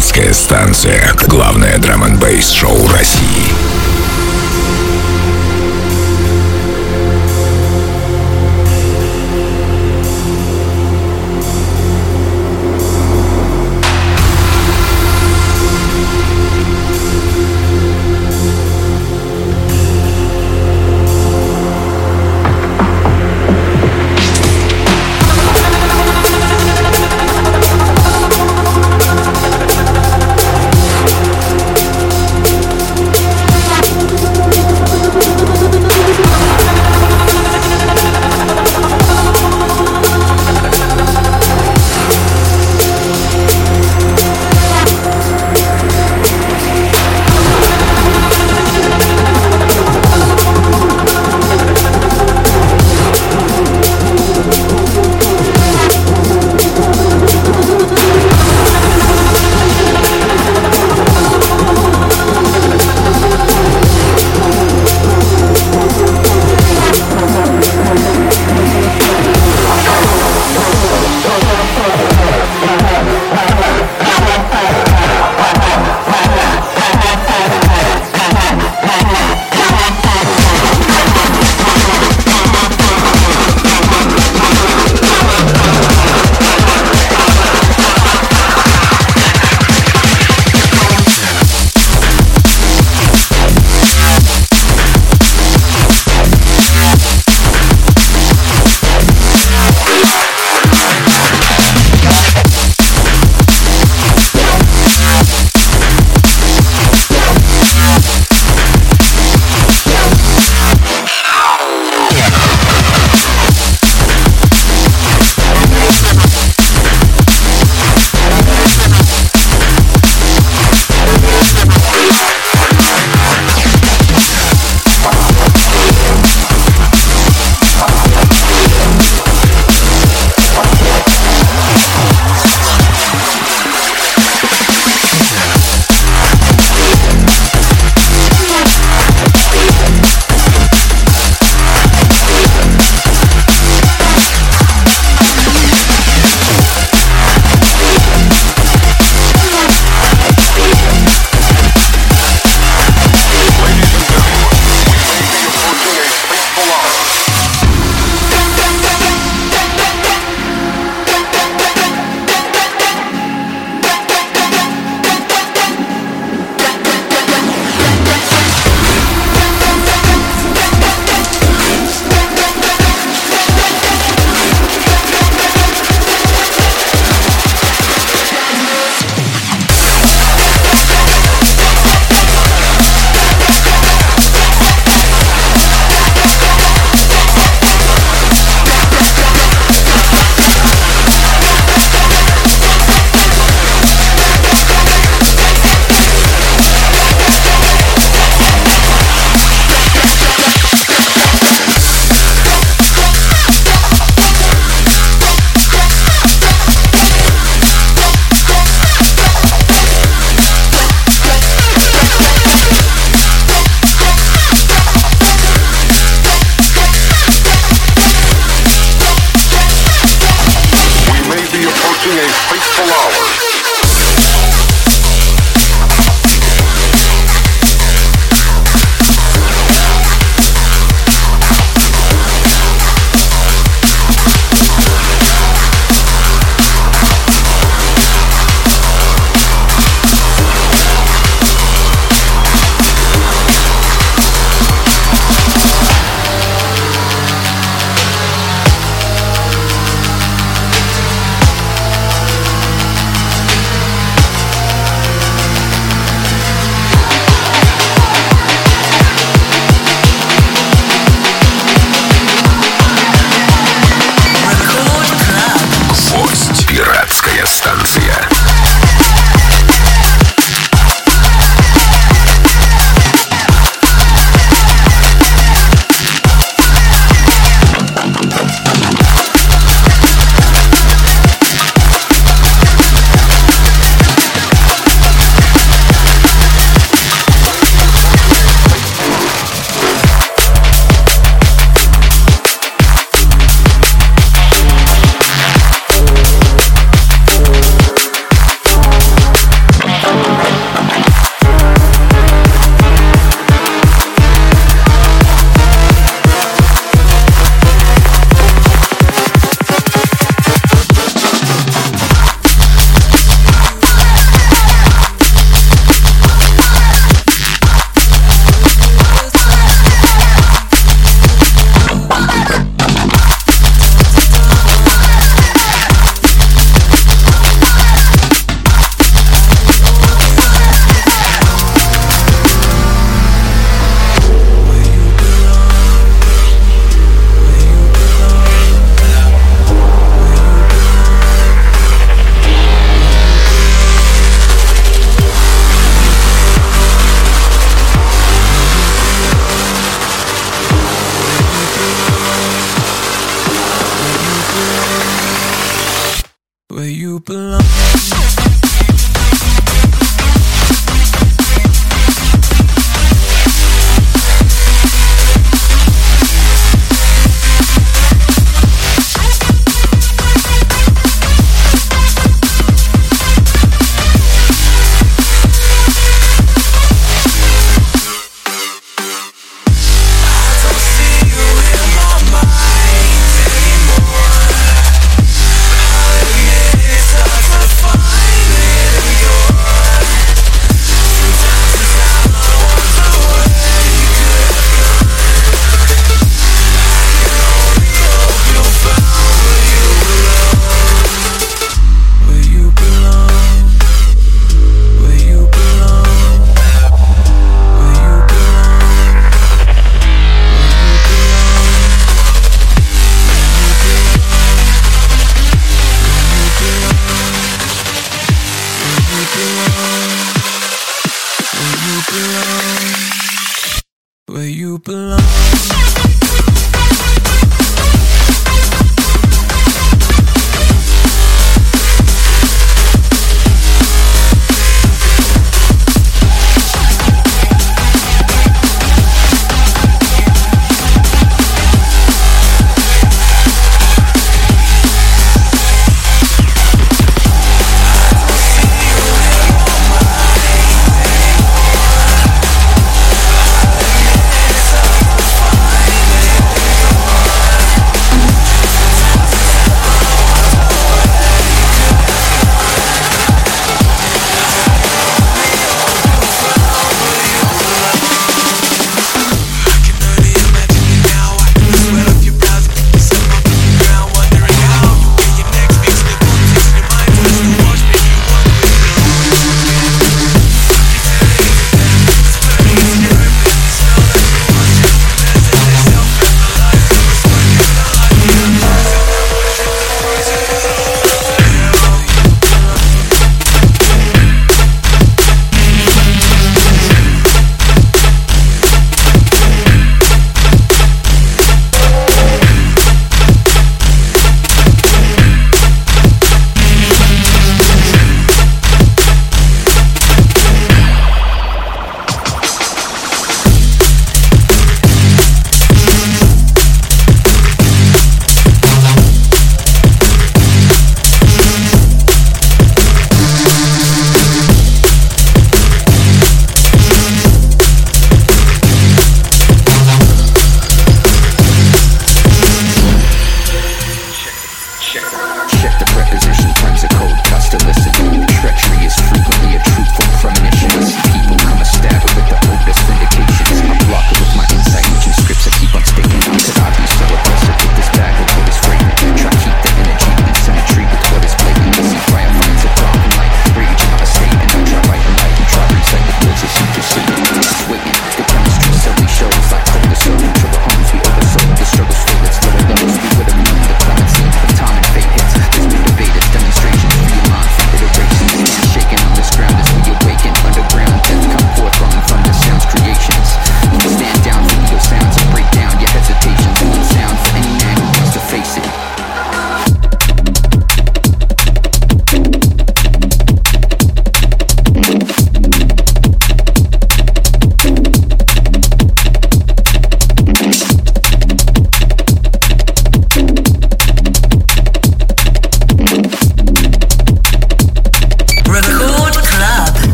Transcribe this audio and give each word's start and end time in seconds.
Пиратская 0.00 0.32
станция. 0.32 1.12
Главное 1.28 1.76
драм 1.76 2.02
н 2.04 2.18
шоу 2.40 2.88
России. 2.88 3.49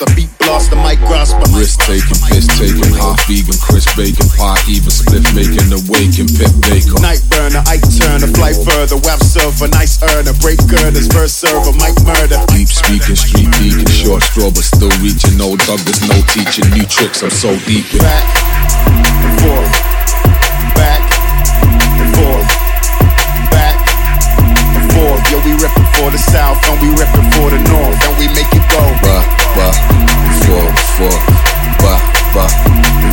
Split 0.00 0.08
faster, 0.08 0.14
beat 0.16 0.30
blaster, 0.38 0.76
mic 0.76 0.98
grasper. 1.00 1.44
Risk 1.56 1.80
taking, 1.80 2.16
piss 2.28 2.46
taking, 2.56 2.94
half 2.96 3.20
vegan, 3.26 3.56
crisp 3.60 3.96
bacon, 3.96 4.28
pie, 4.36 4.56
even 4.68 4.90
split 4.90 5.24
making, 5.34 5.68
awaken, 5.72 6.26
pit 6.26 6.52
bacon. 6.64 7.02
Night 7.02 7.22
burner, 7.28 7.62
Ike 7.68 7.84
Turner, 7.98 8.30
flight 8.32 8.56
further, 8.64 8.96
web 9.04 9.20
server, 9.20 9.68
nice 9.68 10.00
earner, 10.02 10.32
break 10.40 10.58
girders, 10.68 11.06
verse 11.08 11.32
server, 11.32 11.72
mic 11.76 11.96
murder. 12.04 12.40
Deep 12.48 12.68
speaking, 12.68 13.16
street 13.16 13.50
deacon, 13.60 13.88
short 13.90 14.22
straw, 14.22 14.50
but 14.50 14.64
still 14.64 14.92
reaching, 15.04 15.36
no 15.36 15.56
dog, 15.68 15.80
there's 15.84 16.02
no 16.08 16.16
teaching, 16.32 16.68
new 16.72 16.86
tricks, 16.86 17.22
I'm 17.22 17.30
so 17.30 17.52
deep 17.66 17.86
in. 17.92 18.00
Back 18.00 18.24
and 18.88 19.40
forth, 19.40 19.79
the 26.10 26.18
south, 26.18 26.58
and 26.68 26.80
we 26.82 26.88
reppin' 26.98 27.30
for 27.34 27.50
the 27.50 27.58
north, 27.70 27.98
and 28.06 28.18
we 28.18 28.26
make 28.34 28.50
it 28.52 28.64
go. 28.70 28.82
Bah, 29.02 29.22
bah, 29.54 29.74
forth, 30.42 30.78
forth, 30.98 31.24
bah, 31.78 32.00
bah, 32.34 32.50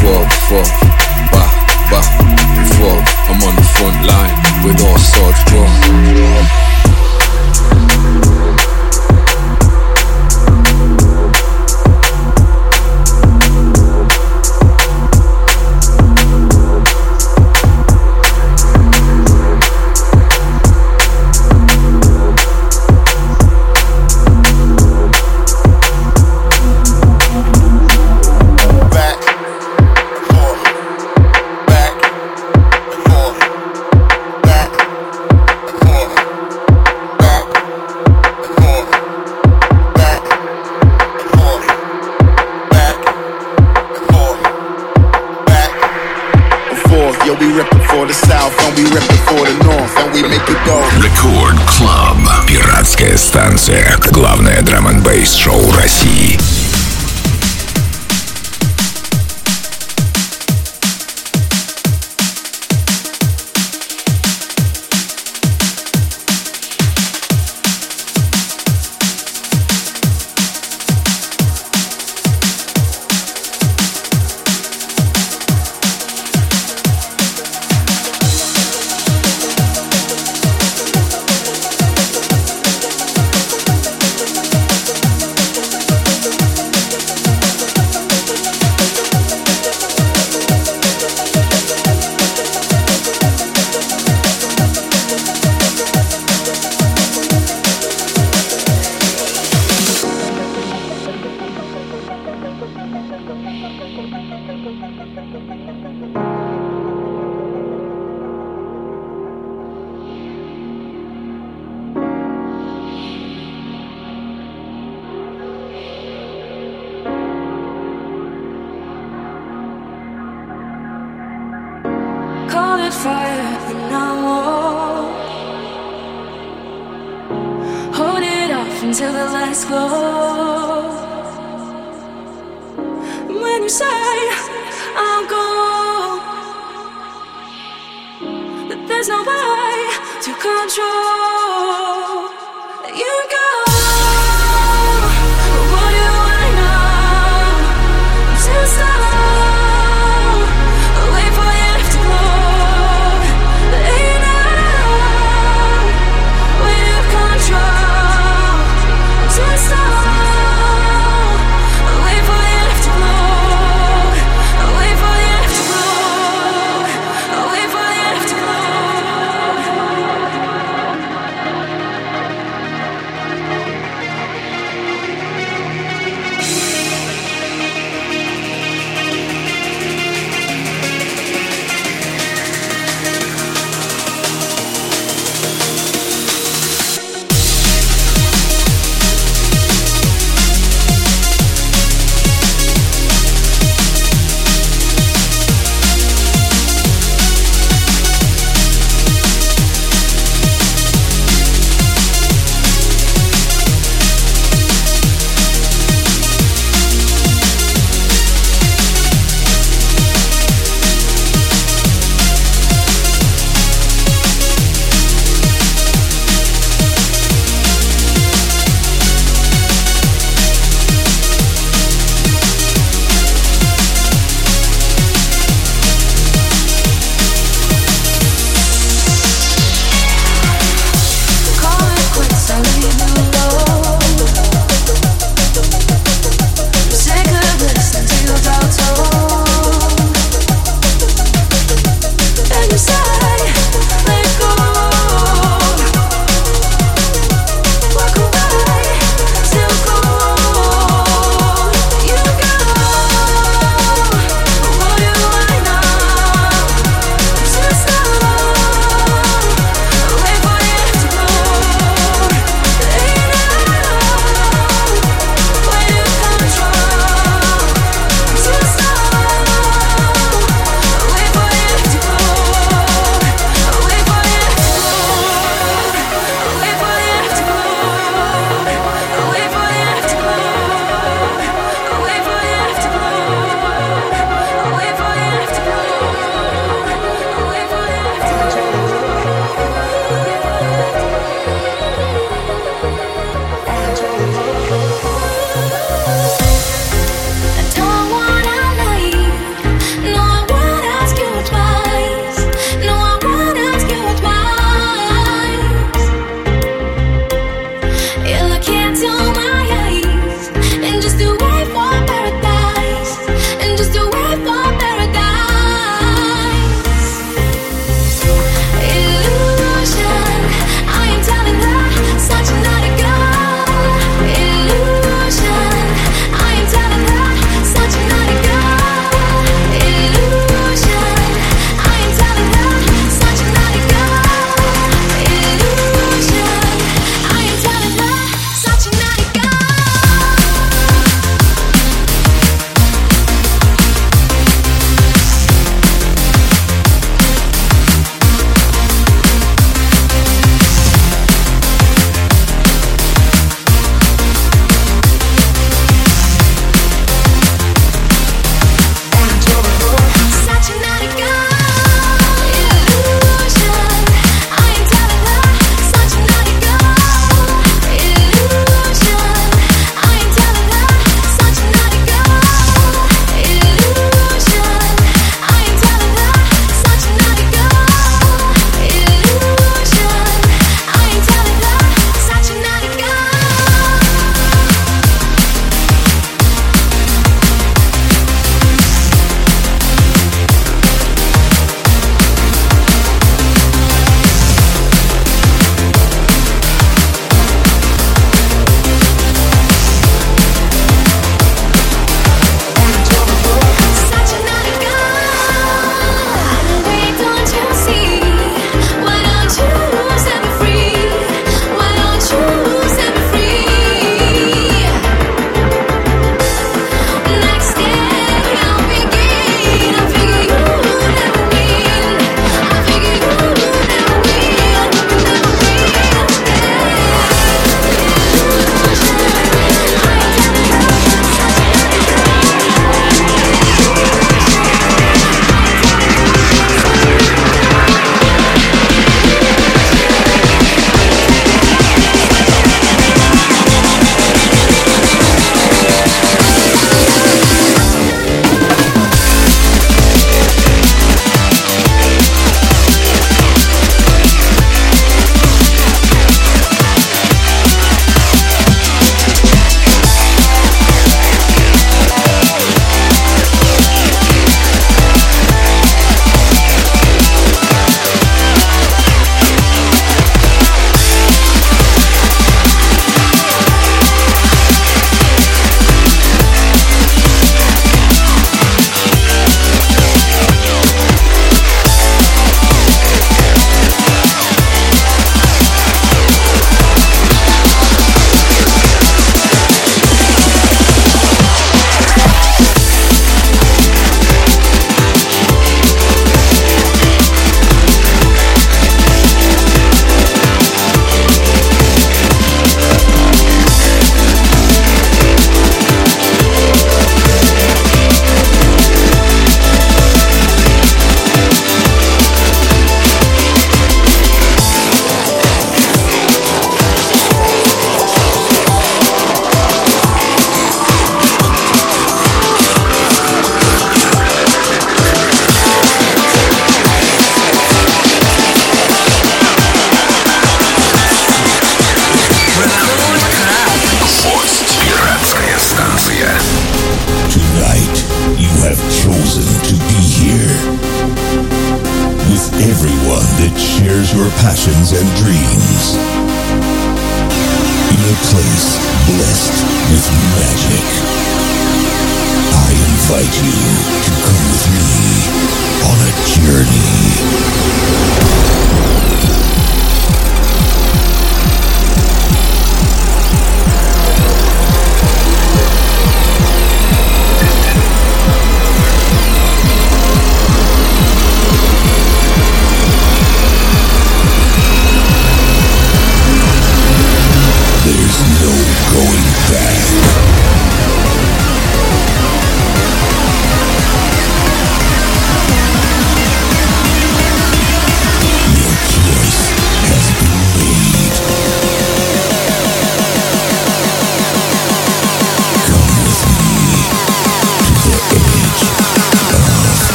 forth, 0.00 0.32
forth, 0.48 0.72
bah, 1.32 1.50
bah, 1.90 2.04
forth. 2.76 3.04
I'm 3.28 3.42
on 3.44 3.54
the 3.56 3.66
front 3.76 3.98
line 4.06 4.34
with 4.64 4.80
all 4.80 4.98
swords 4.98 5.44
drawn. 5.44 6.77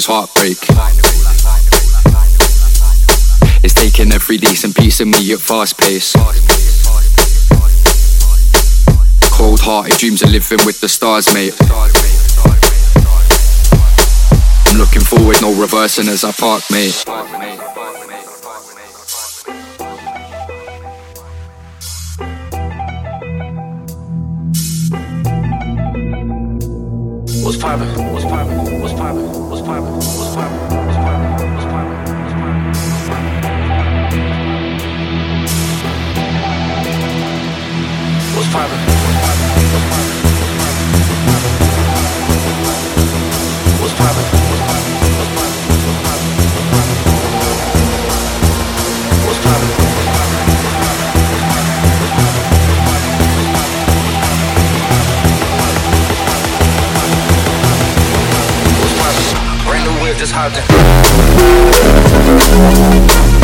is 0.00 0.06
heartbreak. 0.06 0.56
It's 3.62 3.74
taking 3.74 4.12
every 4.12 4.38
decent 4.38 4.74
piece 4.74 5.00
of 5.00 5.08
me 5.08 5.32
at 5.32 5.40
fast 5.40 5.76
pace. 5.76 6.14
Cold 9.30 9.60
hearted 9.60 9.98
dreams 9.98 10.22
of 10.22 10.30
living 10.30 10.64
with 10.64 10.80
the 10.80 10.88
stars, 10.88 11.34
mate. 11.34 11.54
I'm 14.68 14.78
looking 14.78 15.02
forward, 15.02 15.36
no 15.42 15.52
reversing 15.60 16.08
as 16.08 16.24
I 16.24 16.32
park, 16.32 16.62
mate. 16.70 17.04
poppin'? 27.60 28.12
What's 28.12 28.24
poppin'? 28.24 28.80
What's 28.80 28.94
poppin'? 28.94 29.26
What's 29.50 29.62
poppin'? 29.62 29.92
What's 29.92 30.34
poppin'? 30.34 30.86
What's 30.86 30.96
poppin'? 30.96 31.30
What's 31.52 31.66
poppin'? 31.66 32.00
What's 32.10 32.34
poppin'? 32.34 33.40
What's 38.34 38.48
poppin'? 38.48 38.50
What's 38.50 38.50
poppin'? 38.50 38.80
What's 43.80 43.94
poppin'? 43.94 44.24
What's 45.18 45.34
poppin'? 45.36 45.69
just 60.20 60.32
hopped 60.34 60.58
in. 63.34 63.39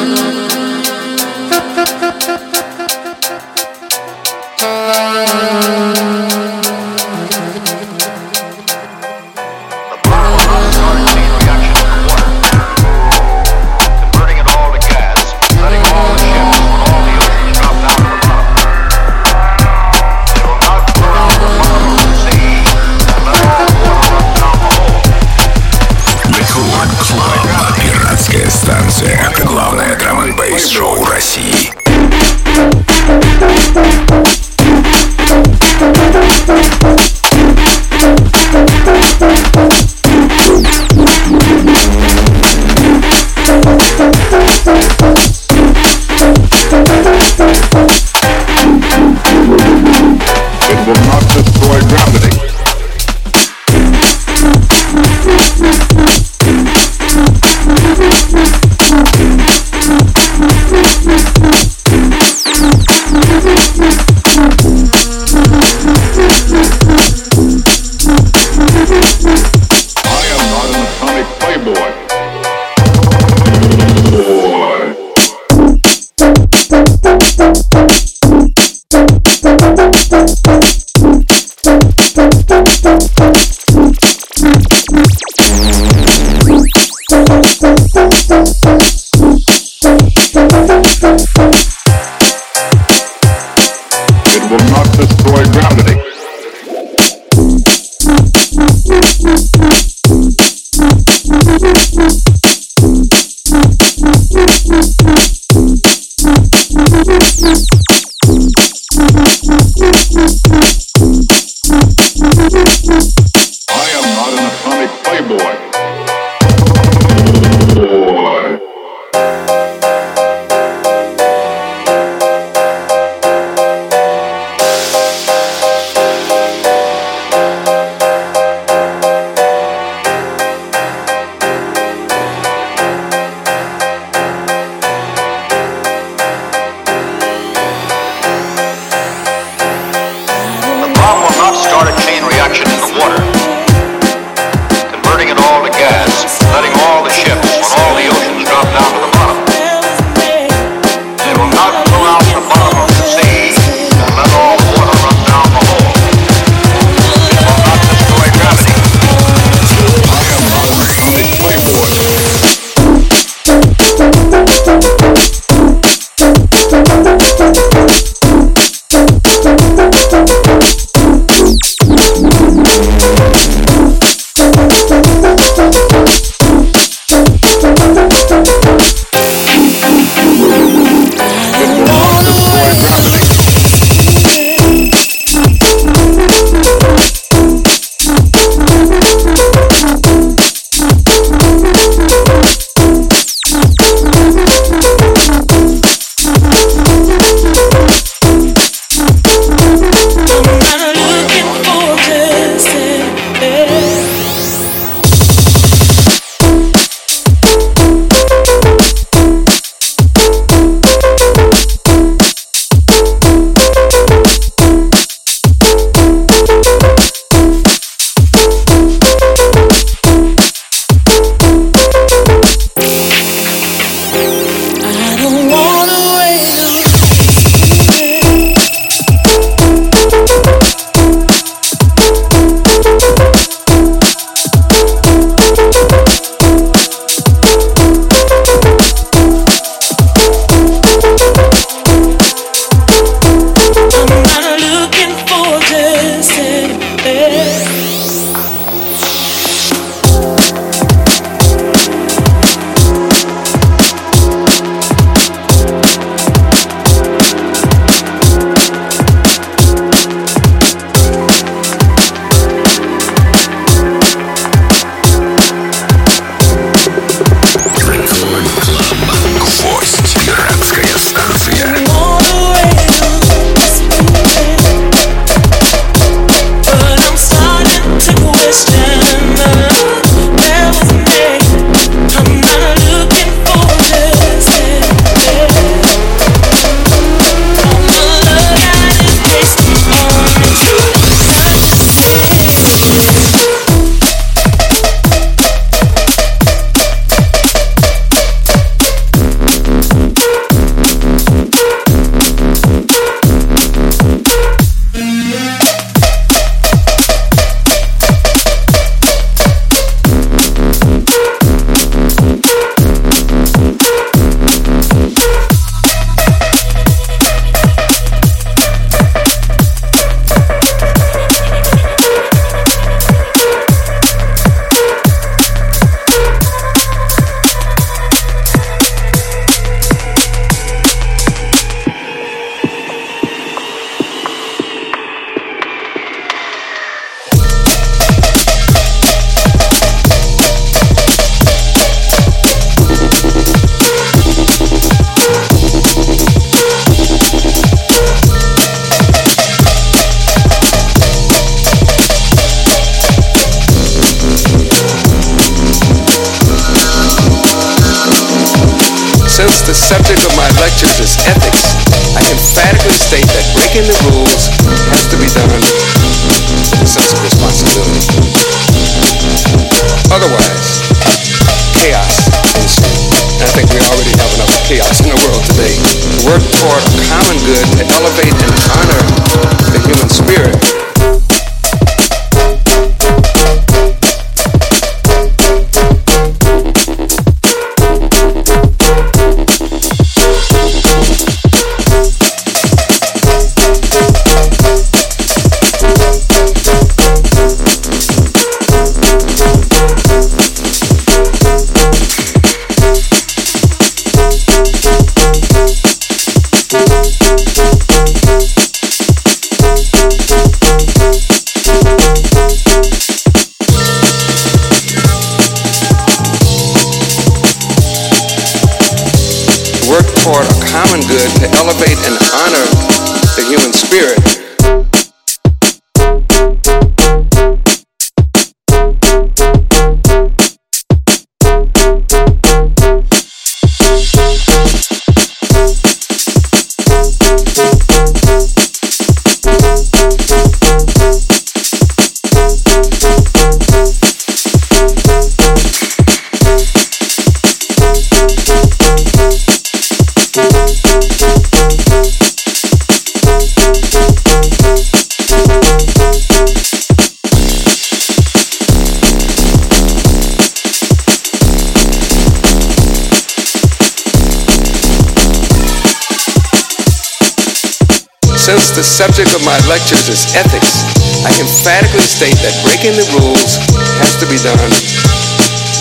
my 469.50 469.58
lectures 469.66 470.06
is 470.06 470.30
ethics, 470.38 470.86
I 471.26 471.34
emphatically 471.42 472.06
state 472.06 472.38
that 472.38 472.54
breaking 472.62 472.94
the 472.94 473.02
rules 473.18 473.58
has 473.98 474.14
to 474.22 474.26
be 474.30 474.38
done 474.38 474.70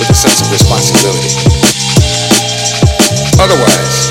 with 0.01 0.09
a 0.09 0.17
sense 0.17 0.41
of 0.41 0.49
responsibility. 0.49 1.29
Otherwise, 3.37 4.09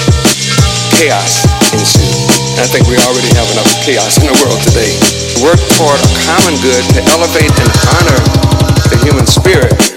chaos 0.94 1.42
ensues. 1.74 2.30
And 2.54 2.62
I 2.62 2.70
think 2.70 2.86
we 2.86 3.02
already 3.02 3.34
have 3.34 3.50
enough 3.50 3.66
chaos 3.82 4.22
in 4.22 4.30
the 4.30 4.36
world 4.46 4.62
today. 4.62 4.94
Work 5.42 5.58
toward 5.74 5.98
a 6.06 6.10
common 6.22 6.54
good 6.62 6.86
to 6.94 7.02
elevate 7.18 7.50
and 7.50 7.70
honor 7.98 8.20
the 8.94 8.98
human 9.02 9.26
spirit 9.26 9.87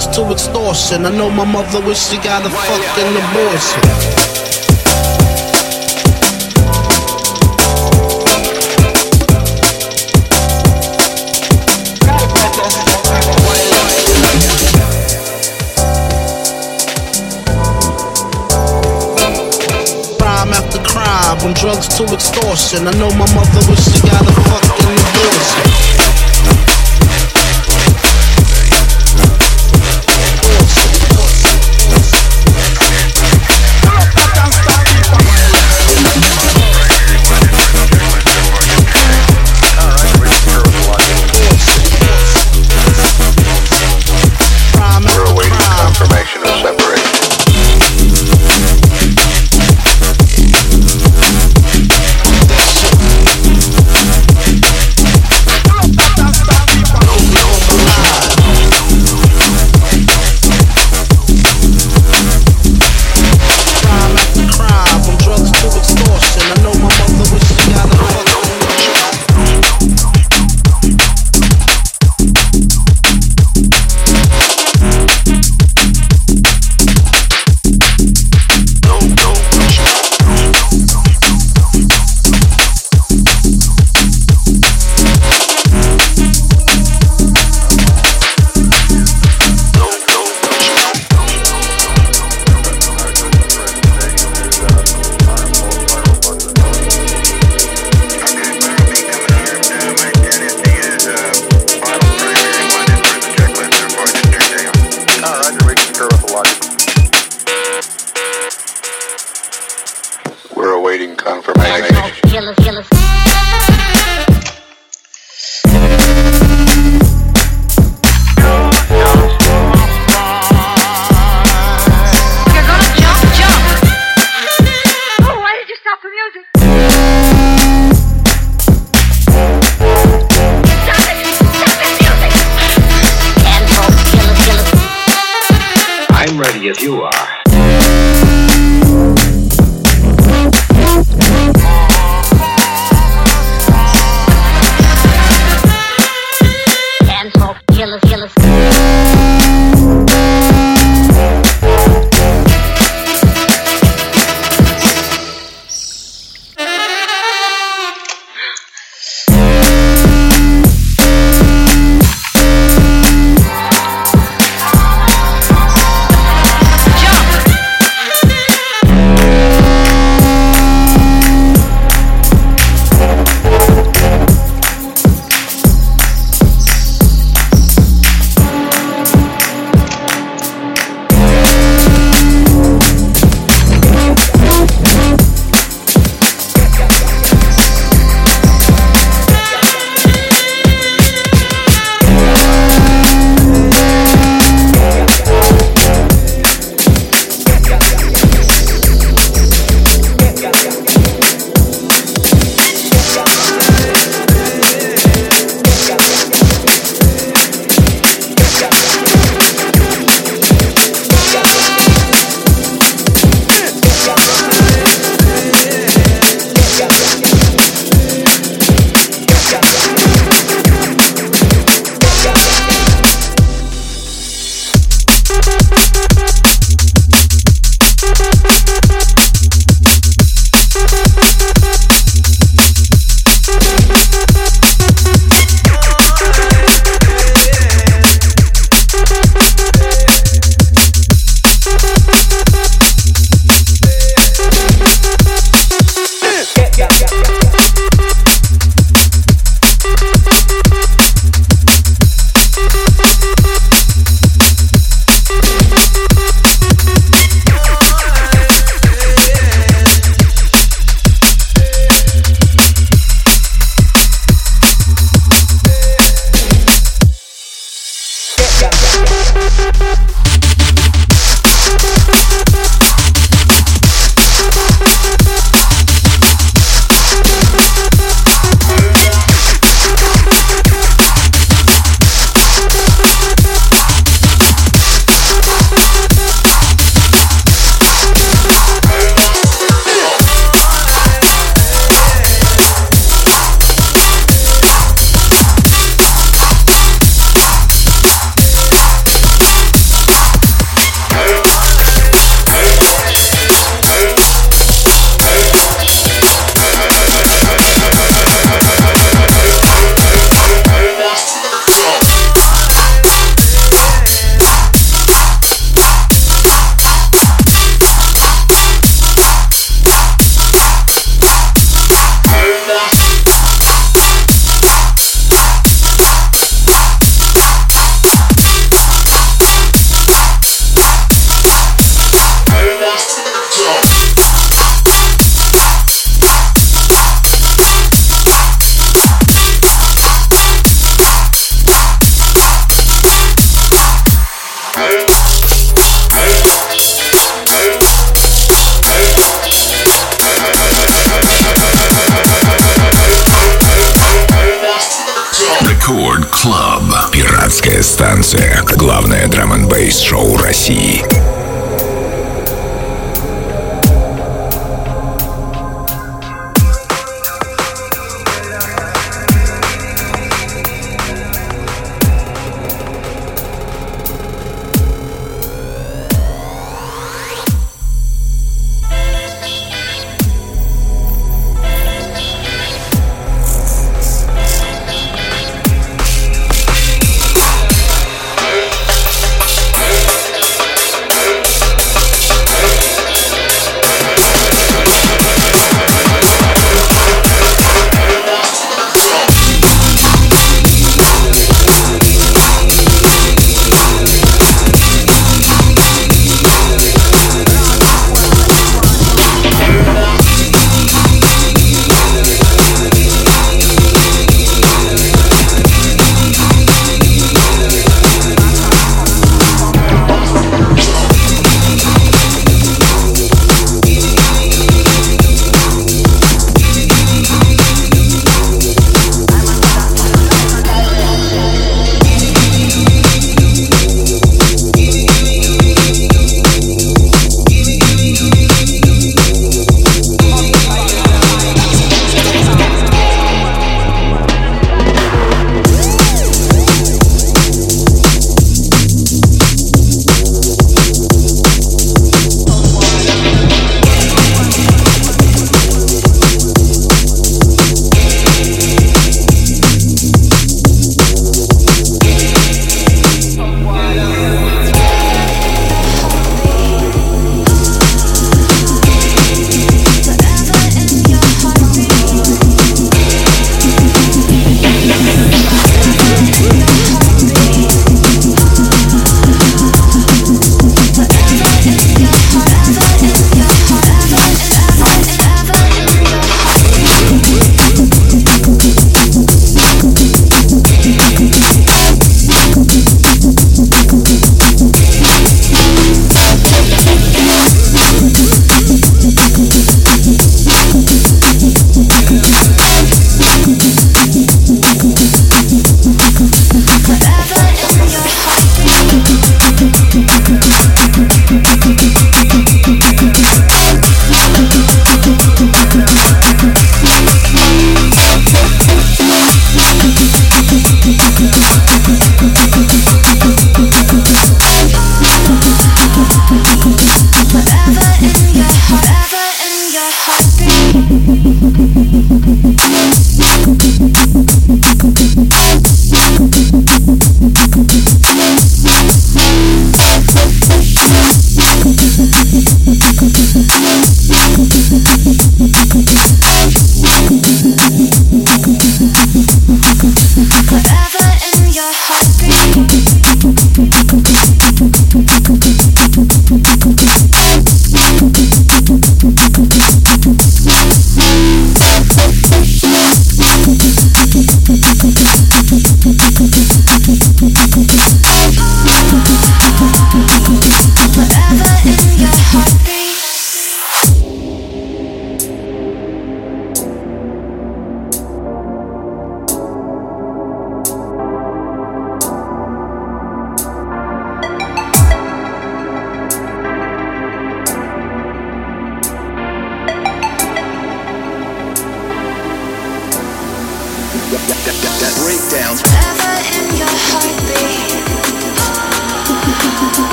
drugs 0.00 0.16
to 0.16 0.32
extortion. 0.32 1.06
I 1.06 1.10
know 1.10 1.30
my 1.30 1.44
mother 1.44 1.80
wish 1.86 1.98
she 1.98 2.16
got 2.16 2.46
a 2.46 2.50
fucking 2.50 3.16
abortion. 3.16 3.80
Crime 20.18 20.52
after 20.54 20.82
crime, 20.82 21.38
from 21.40 21.52
drugs 21.54 21.88
to 21.96 22.04
extortion. 22.04 22.88
I 22.88 22.92
know 22.92 23.10
my 23.10 23.26
mother 23.34 23.60
wish 23.68 23.84
she 23.84 24.00
got 24.08 24.22
a 24.22 24.32
fucking 24.32 24.89